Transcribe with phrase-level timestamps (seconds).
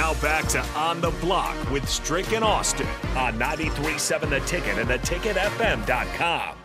[0.00, 2.86] Now back to On the Block with Strick and Austin
[3.18, 6.56] on 93.7 The Ticket and theticketfm.com.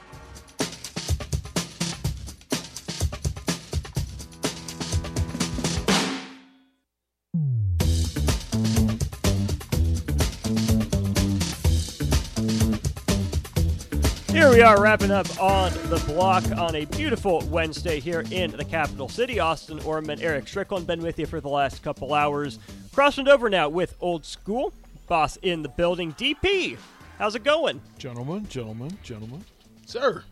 [14.31, 18.63] Here we are wrapping up on the block on a beautiful Wednesday here in the
[18.63, 19.41] capital city.
[19.41, 22.59] Austin Orman, Eric Strickland, been with you for the last couple hours.
[22.95, 24.71] Crossing over now with Old School,
[25.07, 26.13] boss in the building.
[26.13, 26.77] DP,
[27.19, 27.81] how's it going?
[27.97, 29.43] Gentlemen, gentlemen, gentlemen.
[29.85, 30.23] Sir.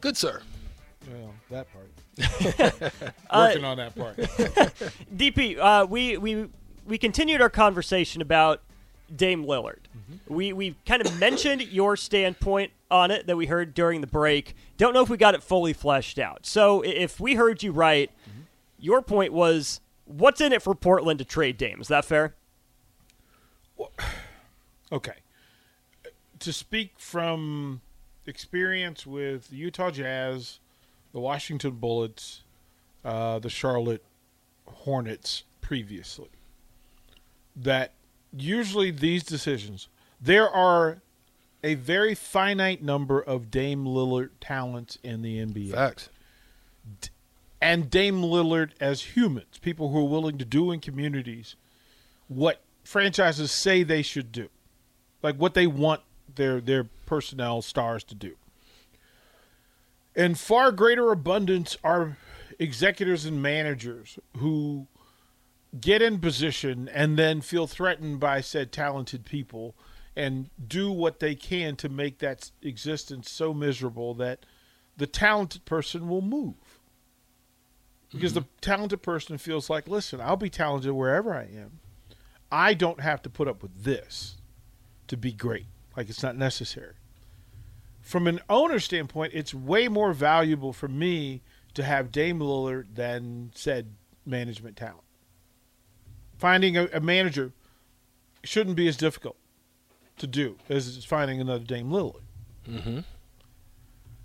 [0.00, 0.40] Good sir.
[1.12, 1.90] Well, that part.
[3.34, 4.16] Working on that part.
[5.14, 6.48] DP, uh, we we
[6.86, 8.62] we continued our conversation about
[9.14, 9.80] Dame Lillard.
[9.96, 10.34] Mm-hmm.
[10.34, 14.56] We we kind of mentioned your standpoint on it that we heard during the break.
[14.78, 16.46] Don't know if we got it fully fleshed out.
[16.46, 18.40] So if we heard you right, Mm-hmm.
[18.78, 21.80] your point was what's in it for Portland to trade Dame?
[21.80, 22.34] Is that fair?
[24.90, 25.12] Okay.
[26.38, 27.82] To speak from
[28.24, 30.60] experience with the Utah Jazz,
[31.12, 32.42] the Washington Bullets,
[33.04, 34.02] uh, the Charlotte
[34.66, 36.30] Hornets previously,
[37.54, 37.92] that
[38.32, 41.02] usually these decisions, there are
[41.62, 45.72] a very finite number of Dame Lillard talents in the NBA.
[45.72, 46.08] Facts.
[47.60, 51.56] And Dame Lillard as humans, people who are willing to do in communities
[52.28, 54.48] what franchises say they should do,
[55.22, 56.02] like what they want
[56.34, 58.36] their their personnel stars to do.
[60.14, 62.16] In far greater abundance are
[62.58, 64.86] executives and managers who
[65.80, 69.74] get in position and then feel threatened by said talented people
[70.16, 74.40] and do what they can to make that existence so miserable that
[74.96, 76.54] the talented person will move
[78.12, 81.80] because the talented person feels like, listen, I'll be talented wherever I am.
[82.50, 84.36] I don't have to put up with this
[85.08, 85.66] to be great.
[85.96, 86.94] Like it's not necessary.
[88.00, 91.42] From an owner standpoint, it's way more valuable for me
[91.74, 93.94] to have Dame Lillard than said
[94.24, 95.04] management talent.
[96.38, 97.52] Finding a, a manager
[98.44, 99.36] shouldn't be as difficult
[100.16, 102.22] to do as finding another Dame Lillard
[102.68, 103.00] mm-hmm.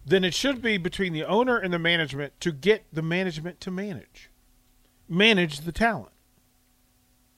[0.06, 3.72] Then it should be between the owner and the management to get the management to
[3.72, 4.30] manage
[5.08, 6.12] manage the talent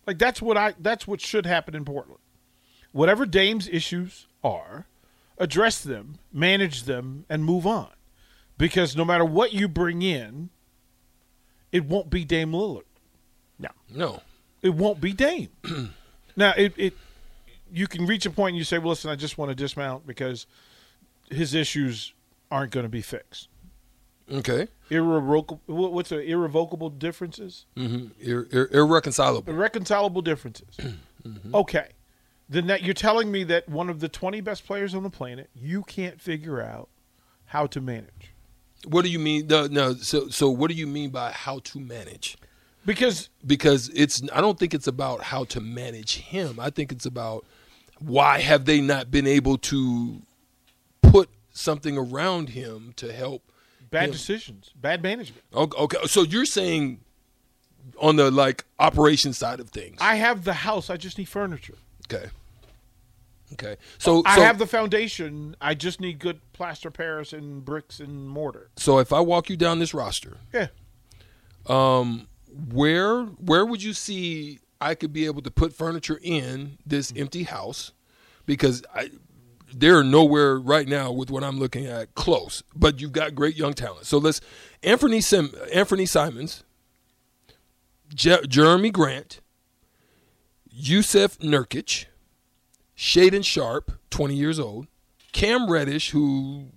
[0.07, 2.19] like that's what i that's what should happen in portland
[2.91, 4.87] whatever dame's issues are
[5.37, 7.89] address them manage them and move on
[8.57, 10.49] because no matter what you bring in
[11.71, 12.83] it won't be dame lillard
[13.59, 13.69] No.
[13.89, 14.21] No.
[14.61, 15.49] it won't be Dame.
[16.35, 16.93] now it, it
[17.71, 20.05] you can reach a point and you say, Well listen, I just want to dismount
[20.07, 20.45] because
[21.29, 22.13] his issues
[22.55, 23.49] aren't going to be fixed.
[24.31, 24.67] Okay.
[24.89, 27.65] Irrevocable what's the irrevocable differences?
[27.75, 28.07] Mm-hmm.
[28.19, 29.51] Ir- ir- irreconcilable.
[29.51, 30.77] Irreconcilable differences.
[31.53, 31.89] Okay.
[32.47, 35.49] Then that you're telling me that one of the 20 best players on the planet
[35.53, 36.89] you can't figure out
[37.45, 38.33] how to manage.
[38.87, 39.47] What do you mean?
[39.47, 39.95] No, no.
[39.95, 42.37] So, so what do you mean by how to manage?
[42.85, 44.21] Because Because it's.
[44.31, 46.59] I don't think it's about how to manage him.
[46.59, 47.45] I think it's about
[47.99, 50.21] why have they not been able to
[51.55, 53.51] something around him to help.
[53.89, 54.11] bad him?
[54.11, 55.41] decisions, bad management.
[55.53, 55.97] Okay, okay.
[56.07, 56.99] So you're saying
[57.99, 59.97] on the like operation side of things.
[60.01, 61.77] I have the house, I just need furniture.
[62.07, 62.27] okay.
[63.53, 63.77] Okay.
[63.99, 65.55] So I so, have the foundation.
[65.61, 68.69] I just need good plaster Paris and bricks and mortar.
[68.75, 70.67] so if I walk you down this roster, Yeah.
[71.67, 72.27] um,
[72.71, 77.43] where where would you see I could be able to put furniture in this empty
[77.43, 77.91] house?
[78.47, 79.11] Because I
[79.77, 82.63] they're nowhere right now with what I'm looking at close.
[82.73, 84.05] But you've got great young talent.
[84.05, 84.39] So let's
[84.81, 86.63] Anthony Sim, Anthony Simons,
[88.13, 89.41] Je- Jerami Grant,
[90.73, 92.05] Jusuf Nurkic,
[92.97, 94.87] Shaedon Sharpe, 20 years old,
[95.33, 96.67] Cam Reddish, who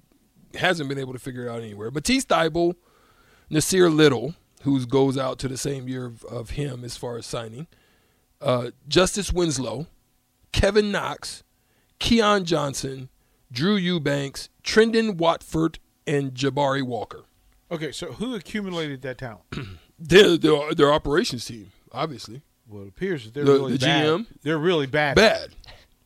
[0.55, 2.75] hasn't been able to figure it out anywhere, Matisse Thybulle,
[3.51, 7.27] Nassir Little, who goes out to the same year of, of him as far as
[7.27, 7.69] signing,
[8.41, 9.87] uh, Justice Winslow,
[10.51, 11.45] Kevin Knox,
[11.99, 13.09] Keon Johnson,
[13.51, 17.25] Drew Eubanks, Trendon Watford, and Jabari Walker.
[17.71, 19.43] Okay, so who accumulated that talent?
[20.01, 22.43] They're, they're their operations team, obviously.
[22.69, 24.07] Well, it appears that they're The- really the bad.
[24.07, 24.27] GM?
[24.43, 25.17] They're really bad.
[25.17, 25.49] Bad.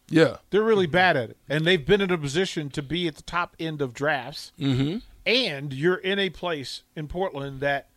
[0.09, 0.39] Yeah.
[0.51, 3.23] They're really bad at it, and they've been in a position to be at the
[3.23, 4.53] top end of drafts.
[4.59, 4.99] Mm-hmm.
[5.27, 7.89] And you're in a place in Portland that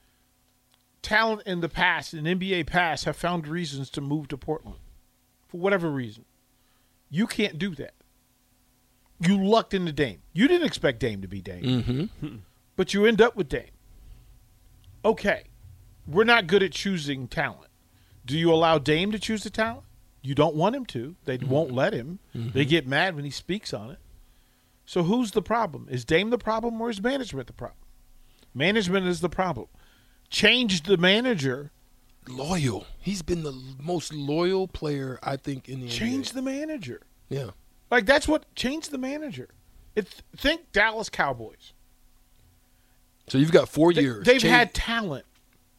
[1.01, 4.77] talent in the past, in NBA past, have found reasons to move to Portland
[5.47, 6.25] for whatever reason.
[7.09, 7.93] You can't do that.
[9.19, 10.21] You lucked into Dame.
[10.33, 11.63] You didn't expect Dame to be Dame.
[11.63, 12.35] Mm-hmm.
[12.75, 13.69] but you end up with Dame.
[15.03, 15.43] Okay,
[16.07, 17.71] we're not good at choosing talent.
[18.25, 19.85] Do you allow Dame to choose the talent?
[20.21, 21.15] You don't want him to.
[21.25, 22.19] They won't let him.
[22.33, 23.99] They get mad when he speaks on it.
[24.85, 25.87] So who's the problem?
[25.89, 27.77] Is Dame the problem or is management the problem?
[28.53, 29.67] Management is the problem.
[30.29, 31.71] Change the manager.
[32.27, 32.85] Loyal.
[32.99, 36.33] He's been the most loyal player I think in the Change NBA.
[36.33, 37.01] the manager.
[37.29, 37.49] Yeah.
[37.91, 39.49] Like that's what change the manager.
[39.95, 41.73] It, think Dallas Cowboys.
[43.27, 44.25] So you've got four They, years.
[44.25, 45.25] They've Change- had talent.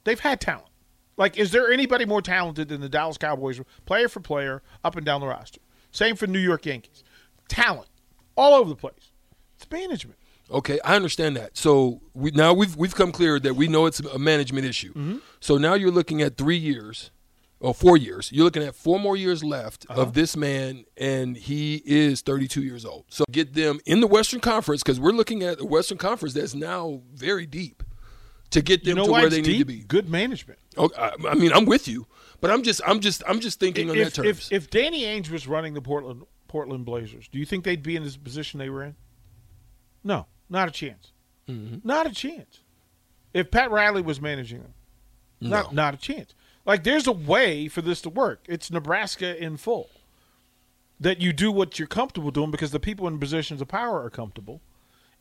[0.04, 0.68] They've had talent.
[1.16, 5.06] Like, is there anybody more talented than the Dallas Cowboys, player for player, up and
[5.06, 5.60] down the roster?
[5.90, 7.02] Same for New York Yankees.
[7.48, 7.88] Talent
[8.36, 9.10] all over the place.
[9.56, 10.18] It's management.
[10.50, 11.56] Okay, I understand that.
[11.56, 14.90] So we now we've we've come clear that we know it's a management issue.
[14.92, 15.16] Mm-hmm.
[15.40, 17.10] So now you're looking at three years,
[17.58, 18.30] or four years.
[18.30, 20.02] You're looking at four more years left Uh-huh.
[20.02, 23.06] of this man, and he is 32 years old.
[23.08, 26.54] So get them in the Western Conference because we're looking at a Western Conference that's
[26.54, 27.82] now very deep.
[28.50, 29.52] To get them You know to where they deep?
[29.52, 29.78] need to be.
[29.80, 30.60] Good management.
[30.76, 32.06] Oh, I, I mean, I'm with you,
[32.40, 34.28] but I'm just, I'm just, I'm just thinking on that If, terms.
[34.28, 37.96] if, if Danny Ainge was running the Portland Portland Blazers, do you think they'd be
[37.96, 38.94] in this position they were in?
[40.04, 41.12] No, not a chance.
[41.48, 41.86] Mm-hmm.
[41.86, 42.60] Not a chance.
[43.34, 44.74] If Pat Riley was managing them,
[45.40, 45.82] not No.
[45.84, 46.34] not a chance.
[46.64, 48.40] Like there's a way for this to work.
[48.48, 49.88] It's Nebraska in full.
[50.98, 54.08] That you do what you're comfortable doing because the people in positions of power are
[54.10, 54.62] comfortable,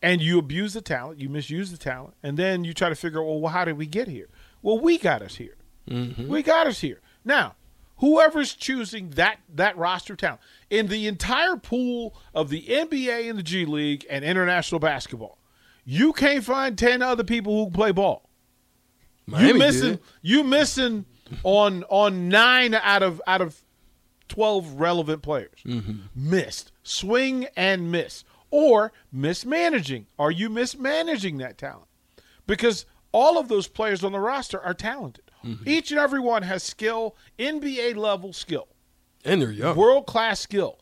[0.02, 3.20] and you abuse the talent, you misuse the talent, and then you try to figure
[3.22, 4.28] out, well, how did we get here?
[4.62, 5.56] Well, we got us here.
[5.88, 7.02] We got us here.
[7.26, 7.56] Now,
[7.98, 13.44] whoever's choosing that that roster talent in the entire pool of the NBA and the
[13.44, 15.38] G League and international basketball,
[15.84, 18.30] you can't find ten other people who play ball
[19.28, 20.04] Miami you did missing it.
[20.22, 21.06] you missing
[21.44, 23.62] on on nine out of out of
[24.28, 25.60] twelve relevant players.
[25.66, 26.00] Mm-hmm.
[26.16, 30.08] Missed swing and miss or mismanaging.
[30.20, 31.88] Are you mismanaging that talent?
[32.48, 35.25] Because all of those players on the roster are talented.
[35.66, 38.68] Each and every one has skill, NBA level skill,
[39.24, 39.76] and they're young.
[39.76, 40.80] world class skill.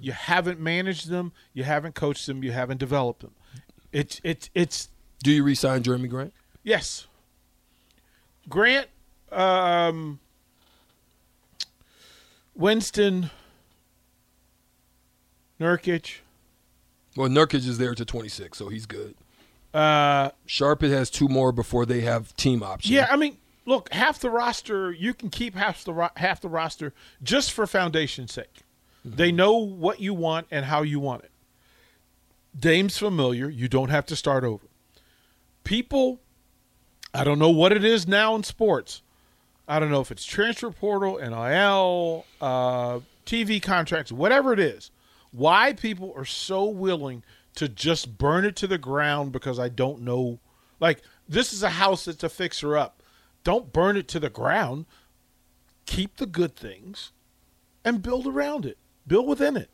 [0.00, 3.32] You haven't managed them, you haven't coached them, you haven't developed them.
[3.92, 4.88] It's it's it's
[5.24, 6.32] Do you resign Jerami Grant?
[6.62, 7.06] Yes.
[8.48, 8.86] Grant,
[9.32, 10.20] um,
[12.54, 13.30] Winston,
[15.60, 16.18] Nurkic,
[17.16, 19.14] Well, Nurkic is there to 26, so he's good.
[19.74, 22.94] uh, Sharpet has two more before they have team option.
[22.94, 23.08] yeah.
[23.10, 23.36] I mean,
[23.66, 27.66] look, half the roster you can keep half the ro- half the roster just for
[27.66, 28.62] foundation's sake.
[29.04, 31.30] They know what you want and how you want it.
[32.58, 33.48] Dame's familiar.
[33.50, 34.66] You don't have to start over.
[35.62, 36.20] People,
[37.12, 39.02] I don't know what it is now in sports.
[39.68, 44.90] I don't know if it's transfer portal, NIL, uh, TV contracts, whatever it is.
[45.32, 47.22] Why people are so willing
[47.56, 50.38] to just burn it to the ground because I don't know.
[50.78, 52.95] Like, this is a house that's a fixer up.
[53.46, 54.86] Don't burn it to the ground.
[55.86, 57.12] Keep the good things
[57.84, 58.76] and build around it,
[59.06, 59.70] build within it.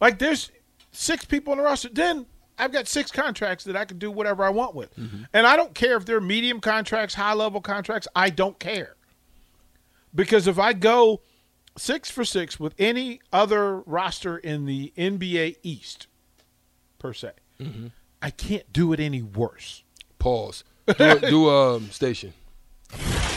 [0.00, 0.52] Like, there's
[0.92, 1.88] six people on the roster.
[1.92, 2.26] Then
[2.56, 4.96] I've got six contracts that I can do whatever I want with.
[5.32, 8.06] And I don't care if they're medium contracts, high level contracts.
[8.14, 8.94] I don't care.
[10.14, 11.20] Because if I go
[11.76, 16.06] six for six with any other roster in the NBA East,
[17.00, 17.32] per se,
[18.22, 19.82] I can't do it any worse.
[20.20, 20.62] Pause.
[20.86, 22.32] Do, a, do um station.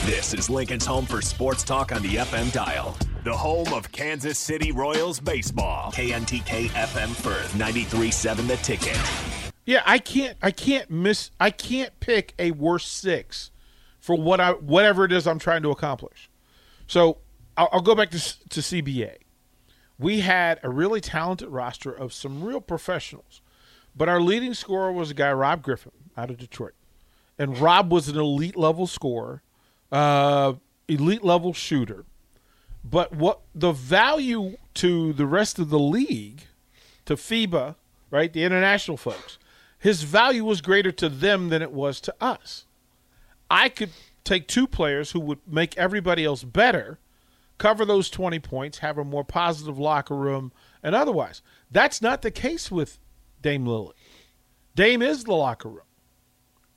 [0.05, 2.97] This is Lincoln's home for sports talk on the FM dial.
[3.23, 5.91] The home of Kansas City Royals baseball.
[5.91, 8.99] KNTK FM Firth, 93.7 The Ticket.
[9.63, 10.39] Yeah, I can't.
[10.41, 11.29] I can't miss.
[11.39, 13.51] I can't pick a worse six
[13.99, 16.31] for what I whatever it is I'm trying to accomplish.
[16.87, 17.19] So
[17.55, 19.17] I'll, I'll go back to to CBA.
[19.99, 23.41] We had a really talented roster of some real professionals,
[23.95, 26.73] but our leading scorer was a guy Rob Griffin out of Detroit,
[27.37, 29.43] and Rob was an elite level scorer,
[29.91, 30.53] uh,
[30.87, 32.05] elite level shooter.
[32.83, 36.43] But what the value to the rest of the league,
[37.05, 37.75] to FIBA,
[38.09, 39.37] right, the international folks,
[39.77, 42.65] his value was greater to them than it was to us.
[43.49, 43.91] I could
[44.23, 46.99] take two players who would make everybody else better,
[47.57, 51.41] cover those 20 points, have a more positive locker room, and otherwise.
[51.69, 52.97] That's not the case with
[53.41, 53.93] Dame Lillard.
[54.75, 55.85] Dame is the locker room.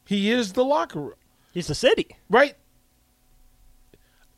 [0.07, 1.15] He is the locker room
[1.53, 2.17] He's the city.
[2.29, 2.57] right?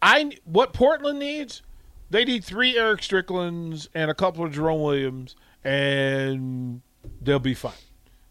[0.02, 1.62] I what Portland needs,
[2.10, 5.34] they need three Eric Stricklands and a couple of Jerome Williams,
[5.64, 6.80] and
[7.20, 7.72] they'll be fine.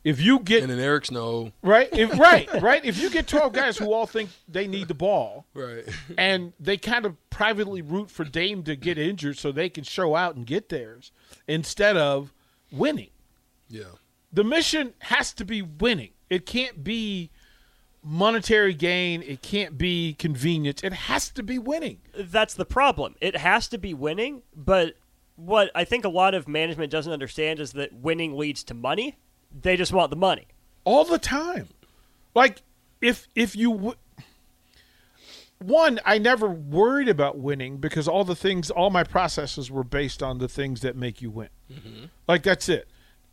[0.03, 1.51] If you get And an Eric Snow.
[1.63, 4.93] right, if, right, right, if you get twelve guys who all think they need the
[4.93, 5.83] ball, Right.
[6.17, 10.15] and they kind of privately root for Dame to get injured so they can show
[10.15, 11.11] out and get theirs
[11.47, 12.31] instead of
[12.71, 13.09] winning
[13.67, 13.95] Yeah.
[14.31, 16.11] the mission has to be winning.
[16.29, 17.31] It can't be
[18.05, 19.21] monetary gain.
[19.23, 20.83] It can't be convenience.
[20.83, 21.97] It has to be winning.
[22.17, 23.15] That's the problem.
[23.19, 24.95] It has to be winning, but
[25.35, 29.17] what I think a lot of management doesn't understand is that winning leads to money.
[29.61, 30.47] They just want the money.
[30.85, 31.67] all the time.
[32.35, 32.61] Like
[33.01, 33.95] if if you w-
[35.59, 40.21] one, I never worried about winning because all the things, all my processes were based
[40.21, 41.49] on the things that make you win.
[41.71, 42.05] Mm-hmm.
[42.27, 42.87] Like that's it.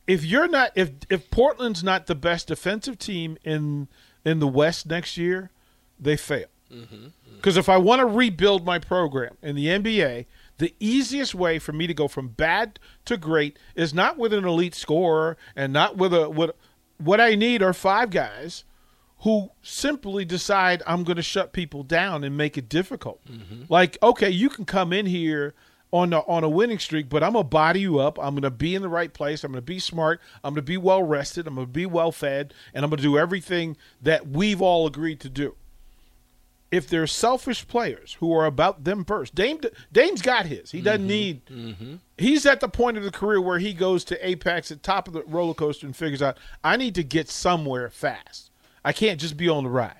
[0.06, 3.88] If you're not, if if Portland's not the best defensive team in
[4.24, 5.50] in the West next year,
[5.98, 6.46] they fail.
[6.72, 7.36] Mm-hmm, mm-hmm.
[7.36, 10.26] Because if I want to rebuild my program in the NBA,
[10.58, 14.44] the easiest way for me to go from bad to great is not with an
[14.44, 16.56] elite scorer and not with a what
[16.98, 18.64] what I need are five guys
[19.20, 23.20] who simply decide I'm going to shut people down and make it difficult.
[23.26, 23.64] Mm-hmm.
[23.68, 25.54] Like, okay, you can come in here
[25.92, 28.18] on a, on a winning streak, but I'm gonna body you up.
[28.18, 29.44] I'm gonna be in the right place.
[29.44, 30.20] I'm gonna be smart.
[30.42, 31.46] I'm gonna be well rested.
[31.46, 35.28] I'm gonna be well fed, and I'm gonna do everything that we've all agreed to
[35.28, 35.54] do
[36.72, 39.60] if they're selfish players who are about them first, Dame
[39.92, 40.70] Dame's got his.
[40.70, 41.08] He doesn't mm-hmm.
[41.08, 41.46] need.
[41.46, 41.94] Mm-hmm.
[42.16, 45.12] He's at the point of the career where he goes to apex at top of
[45.12, 48.50] the roller coaster and figures out I need to get somewhere fast.
[48.84, 49.94] I can't just be on the ride.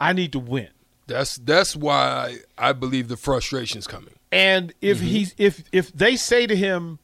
[0.00, 0.70] I need to win.
[1.06, 4.14] That's that's why I believe the frustration's coming.
[4.32, 5.06] And if mm-hmm.
[5.06, 6.98] he's if if they say to him,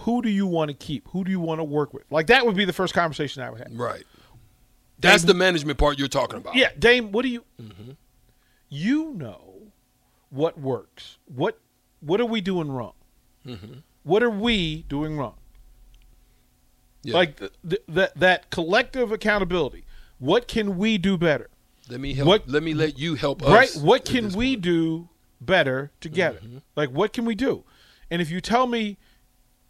[0.00, 1.08] "Who do you want to keep?
[1.08, 3.50] Who do you want to work with?" Like that would be the first conversation I
[3.50, 3.72] would have.
[3.72, 4.04] Right.
[4.98, 6.54] That's the management part you're talking about.
[6.54, 7.92] Yeah, Dame, what do you mm-hmm.
[8.68, 9.54] You know
[10.30, 11.18] what works.
[11.26, 11.58] What
[12.00, 12.94] what are we doing wrong?
[13.46, 13.80] Mm-hmm.
[14.02, 15.34] What are we doing wrong?
[17.02, 17.14] Yeah.
[17.14, 19.84] Like th- th- that that collective accountability.
[20.18, 21.50] What can we do better?
[21.90, 22.28] let me help.
[22.28, 23.48] what- let me let you help us.
[23.48, 23.84] right?
[23.84, 24.62] What can we point.
[24.62, 25.08] do
[25.40, 26.38] better together?
[26.38, 26.58] Mm-hmm.
[26.76, 27.64] Like what can we do?
[28.10, 28.96] And if you tell me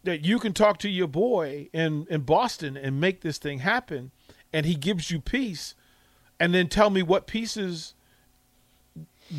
[0.03, 4.11] that you can talk to your boy in in Boston and make this thing happen
[4.51, 5.75] and he gives you peace
[6.39, 7.93] and then tell me what pieces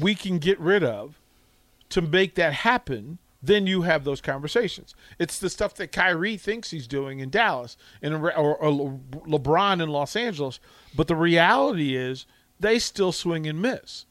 [0.01, 1.19] we can get rid of
[1.91, 4.95] to make that happen, then you have those conversations.
[5.19, 9.91] It's the stuff that Kyrie thinks he's doing in Dallas and or, or LeBron in
[9.91, 10.61] Los Angeles,
[10.95, 12.25] but the reality is
[12.59, 14.07] they still swing and miss.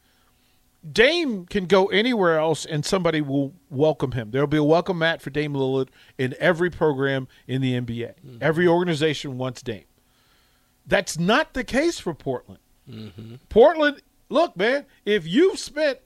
[0.90, 4.30] Dame can go anywhere else and somebody will welcome him.
[4.30, 8.14] There'll be a welcome mat for Dame Lillard in every program in the NBA.
[8.14, 8.38] Mm-hmm.
[8.40, 9.84] Every organization wants Dame.
[10.86, 12.60] That's not the case for Portland.
[12.90, 13.36] Mm-hmm.
[13.48, 15.98] Portland, look, man, if you've spent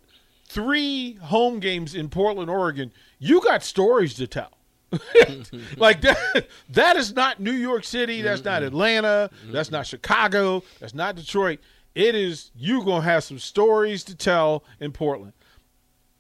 [0.45, 4.51] three home games in Portland, Oregon, you got stories to tell.
[5.77, 10.95] like that that is not New York City, that's not Atlanta, that's not Chicago, that's
[10.95, 11.59] not Detroit.
[11.97, 15.33] It is you going to have some stories to tell in Portland.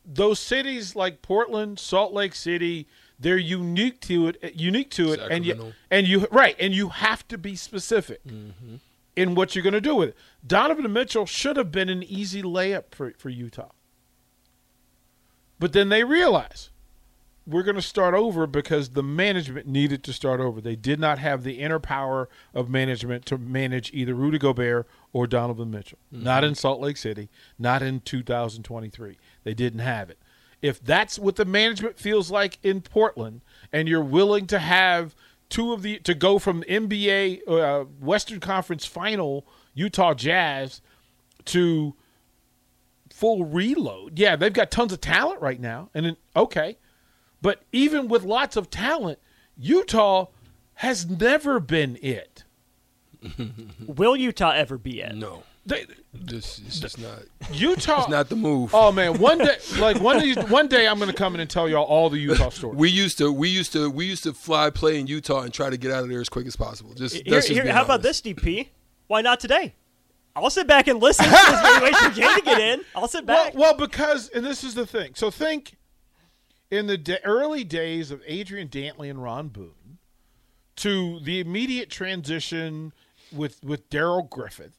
[0.06, 2.88] Those cities like Portland, Salt Lake City,
[3.20, 6.88] they're unique to it, eh, unique to it and you and you right, and you
[6.88, 8.76] have to be specific mm-hmm.
[9.16, 10.16] in what you're going to do with it.
[10.46, 13.68] Donovan Mitchell should have been an easy layup for, for Utah.
[15.58, 16.70] But then they realize
[17.46, 20.60] we're going to start over because the management needed to start over.
[20.60, 25.26] They did not have the inner power of management to manage either Rudy Gobert or
[25.26, 25.98] Donovan Mitchell.
[26.12, 29.16] Not in Salt Lake City, not in 2023.
[29.44, 30.18] They didn't have it.
[30.60, 33.40] If that's what the management feels like in Portland,
[33.72, 35.16] and you're willing to have
[35.48, 40.82] two of the to go from NBA uh, Western Conference Final Utah Jazz
[41.46, 41.94] to
[43.08, 44.18] full reload.
[44.18, 46.76] Yeah, they've got tons of talent right now, and then, okay,
[47.40, 49.18] but even with lots of talent,
[49.56, 50.26] Utah
[50.74, 52.44] has never been it.
[53.86, 55.14] Will Utah ever be it?
[55.14, 57.22] No, They, this is just not.
[57.52, 58.70] Utah, It's not the move.
[58.74, 61.40] Oh man, one day, like one of these, one day, I'm going to come in
[61.40, 62.76] and tell y'all all the Utah stories.
[62.78, 65.70] We used to, we used to, we used to fly, play in Utah, and try
[65.70, 66.94] to get out of there as quick as possible.
[66.94, 68.68] Just, Here, just here, being how about this, DP?
[69.08, 69.74] Why not today?
[70.34, 71.24] I'll sit back and listen.
[71.24, 72.84] Since we wait for Jay to get in.
[72.94, 73.54] I'll sit back.
[73.54, 75.12] well, because and this is the thing.
[75.14, 75.76] So think
[76.70, 79.96] in the da- early days of Adrian Dantley and Ron Boone
[80.76, 82.92] to the immediate transition
[83.32, 84.76] with with Darrell Griffith,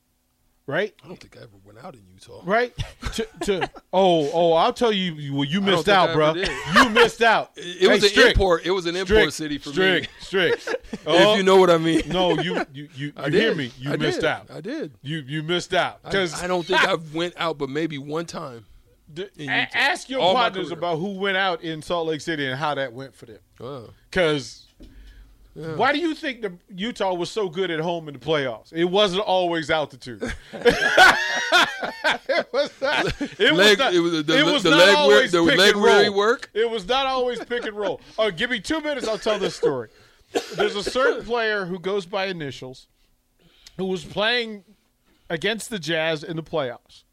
[0.66, 0.94] right?
[1.04, 2.42] I don't think I ever went out in Utah.
[2.46, 2.74] Right?
[3.14, 5.14] to, to oh oh, I'll tell you.
[5.16, 6.34] you- Well, you missed I out, bro.
[6.34, 7.52] You missed out.
[7.58, 8.66] It was Hey, an Strick, import.
[8.66, 10.10] It was an import city for Strick, me.
[10.20, 10.60] Strick.
[11.06, 12.02] Oh, If you know what I mean.
[12.08, 13.72] no, you you you, I you hear me?
[13.78, 14.30] You I missed did.
[14.30, 14.50] out.
[14.52, 14.94] I did.
[15.02, 18.66] You you missed out because I don't think I went out, but maybe one time.
[19.18, 22.76] A- ask your All partners about who went out in Salt Lake City and how
[22.76, 23.40] that went for them.
[23.62, 23.90] Oh.
[25.58, 28.72] Because why do you think the Utah was so good at home in the playoffs?
[28.72, 30.22] It wasn't always altitude.
[30.54, 33.22] it was not.
[33.40, 35.74] It was not, it was the- it was the not leg always the pick leg
[35.76, 36.14] and roll.
[36.14, 36.52] work?
[36.54, 38.00] It was not always pick and roll.
[38.20, 39.08] Oh, give me two minutes.
[39.08, 39.90] I'll tell this story.
[40.56, 42.88] There's a certain player who goes by initials
[43.78, 44.64] who was playing
[45.30, 47.04] against the Jazz in the playoffs,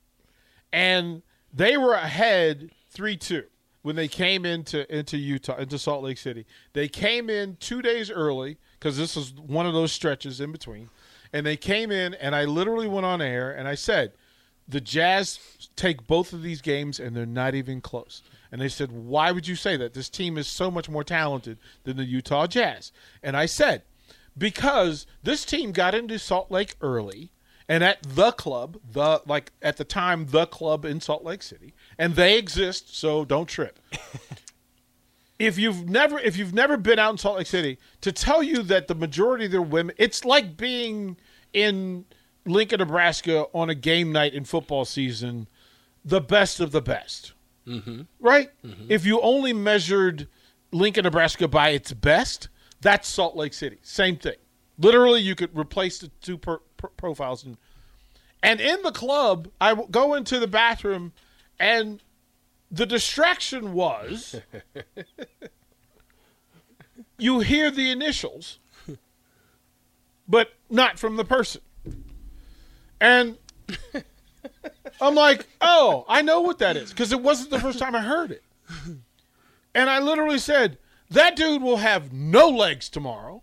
[0.70, 1.22] and
[1.52, 3.44] they were ahead three two
[3.84, 6.46] when they came into into Utah into Salt Lake City.
[6.72, 10.88] They came in two days early because this was one of those stretches in between,
[11.34, 14.12] and they came in and I literally went on air and I said,
[14.66, 15.38] the Jazz
[15.76, 18.22] take both of these games and they're not even close.
[18.50, 19.92] And they said, why would you say that?
[19.92, 22.90] This team is so much more talented than the Utah Jazz.
[23.22, 23.82] And I said,
[24.38, 27.32] because this team got into Salt Lake early
[27.68, 31.74] and at the club, the like at the time the club in Salt Lake City,
[31.98, 33.78] and they exist, so don't trip.
[35.38, 38.62] if you've never if you've never been out in Salt Lake City, to tell you
[38.62, 41.16] that the majority of their women, it's like being
[41.52, 42.04] in
[42.46, 45.48] Lincoln, Nebraska on a game night in football season,
[46.04, 47.32] the best of the best.
[47.66, 48.02] Mm-hmm.
[48.20, 48.50] Right?
[48.64, 48.86] Mm-hmm.
[48.90, 50.28] If you only measured
[50.70, 52.48] Lincoln, Nebraska by its best,
[52.80, 53.78] that's Salt Lake City.
[53.82, 54.36] Same thing.
[54.78, 57.44] Literally, you could replace the two per, per, profiles.
[57.44, 57.56] And,
[58.42, 61.12] and in the club, I go into the bathroom,
[61.58, 62.02] and
[62.70, 64.40] the distraction was
[67.18, 68.58] you hear the initials,
[70.28, 71.60] but not from the person.
[73.00, 73.38] And
[75.00, 78.00] I'm like, oh, I know what that is because it wasn't the first time I
[78.00, 78.42] heard it.
[79.76, 80.78] And I literally said,
[81.10, 83.42] that dude will have no legs tomorrow.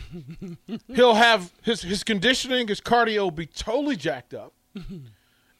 [0.94, 4.54] He'll have his, his conditioning, his cardio will be totally jacked up.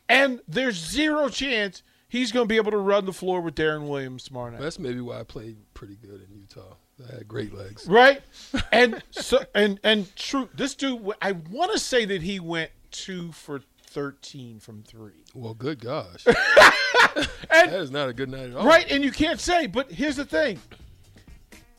[0.09, 3.89] And there's zero chance he's going to be able to run the floor with Deron
[3.89, 4.61] Williams tomorrow night.
[4.61, 6.75] That's maybe why I played pretty good in Utah.
[7.09, 7.87] I had great legs.
[7.87, 8.21] Right?
[8.73, 13.33] And so and and true, this dude I want to say that he went 2
[13.33, 15.13] for 13 from 3.
[15.35, 16.25] Well, good gosh.
[16.25, 17.29] that
[17.73, 18.67] is not a good night at all.
[18.67, 20.59] Right, and you can't say, but here's the thing.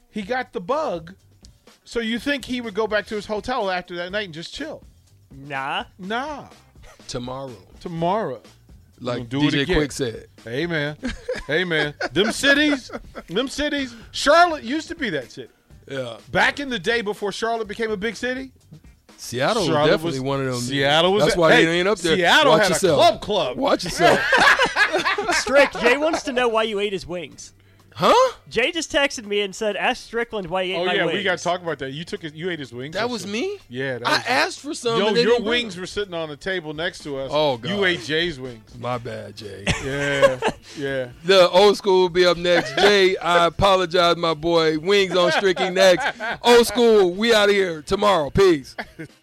[0.10, 1.16] He got the bug,
[1.84, 4.54] so you think he would go back to his hotel after that night and just
[4.54, 4.84] chill.
[5.32, 5.86] Nah.
[6.00, 6.48] Nah.
[7.08, 7.56] Tomorrow.
[7.80, 8.42] Tomorrow.
[9.00, 9.76] Like do DJ again.
[9.78, 10.28] Quick said.
[10.44, 10.96] Hey man.
[11.48, 11.94] hey man.
[12.14, 12.90] Them cities,
[13.28, 13.94] them cities.
[14.12, 15.50] Charlotte used to be that city.
[15.90, 16.18] Yeah.
[16.32, 18.52] Back in the day before Charlotte became a big city,
[19.18, 20.62] Seattle Charlotte was definitely was- one of them.
[20.62, 22.16] Seattle was That's a- why hey, they ain't up there.
[22.16, 22.98] Seattle Watch had a yourself.
[23.00, 23.58] club club.
[23.58, 24.20] Watch yourself.
[25.32, 27.54] Strick, Jay wants to know why you ate his wings.
[27.96, 28.34] Huh?
[28.50, 30.90] Jay just texted me and said, "Ask Strickland why he ate the wings.
[30.90, 31.92] Oh my yeah, wings." we got to talk about that.
[31.92, 32.34] You took it.
[32.34, 32.94] You ate his wings.
[32.96, 33.58] That was me?
[33.70, 35.00] Yeah, that I was asked for some.
[35.00, 35.82] Yo, and they your didn't bring wings them.
[35.82, 37.32] were sitting on the table next to us.
[37.34, 37.70] Oh, God.
[37.70, 38.78] You ate Jay's wings.
[38.78, 39.66] My bad, Jay.
[39.84, 40.40] Yeah,
[40.78, 41.10] yeah.
[41.26, 42.76] The old school will be up next.
[42.78, 44.80] Jay, I apologize, my boy.
[44.80, 46.18] Wings on Stricky next.
[46.42, 48.30] Old school, we out of here tomorrow.
[48.30, 48.76] Peace.